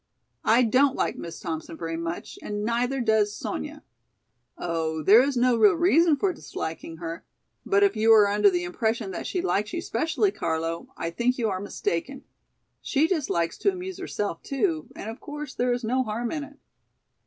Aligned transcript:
I 0.45 0.63
don't 0.63 0.95
like 0.95 1.15
Miss 1.15 1.39
Thompson 1.39 1.77
very 1.77 1.95
much 1.95 2.39
and 2.41 2.65
neither 2.65 3.01
does 3.01 3.35
Sonya. 3.35 3.83
Oh, 4.57 5.03
there 5.03 5.21
is 5.21 5.37
no 5.37 5.55
real 5.55 5.75
reason 5.75 6.15
for 6.17 6.33
disliking 6.33 6.97
her! 6.97 7.23
But 7.67 7.83
if 7.83 7.95
you 7.95 8.11
are 8.13 8.27
under 8.27 8.49
the 8.49 8.63
impression 8.63 9.11
that 9.11 9.27
she 9.27 9.43
likes 9.43 9.73
you 9.73 9.81
specially, 9.83 10.31
Carlo, 10.31 10.87
I 10.97 11.11
think 11.11 11.37
you 11.37 11.49
are 11.49 11.59
mistaken. 11.59 12.23
She 12.81 13.07
just 13.07 13.29
likes 13.29 13.59
to 13.59 13.71
amuse 13.71 13.99
herself 13.99 14.41
too, 14.41 14.87
and 14.95 15.07
of 15.07 15.19
course 15.19 15.53
there 15.53 15.71
is 15.71 15.83
no 15.83 16.01
harm 16.01 16.31
in 16.31 16.45
it." 16.45 16.57